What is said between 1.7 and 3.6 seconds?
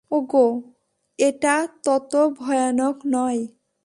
তত ভয়ানক নয়।